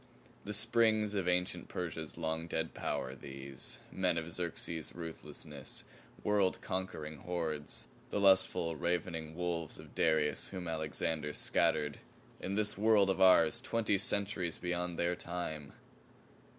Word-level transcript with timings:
The 0.45 0.53
springs 0.53 1.13
of 1.13 1.27
ancient 1.27 1.67
Persia's 1.67 2.17
long 2.17 2.47
dead 2.47 2.73
power, 2.73 3.13
these. 3.13 3.79
Men 3.91 4.17
of 4.17 4.31
Xerxes's 4.33 4.95
ruthless, 4.95 5.85
world 6.23 6.59
conquering 6.59 7.17
hordes; 7.17 7.87
the 8.09 8.19
lustful, 8.19 8.75
ravening 8.75 9.35
wolves 9.35 9.77
of 9.77 9.93
Darius 9.93 10.47
whom 10.49 10.67
Alexander 10.67 11.33
scattered 11.33 11.99
in 12.39 12.55
this 12.55 12.75
world 12.79 13.11
of 13.11 13.21
ours 13.21 13.61
twenty 13.61 13.99
centuries 13.99 14.57
beyond 14.57 14.97
their 14.97 15.15
time! 15.15 15.71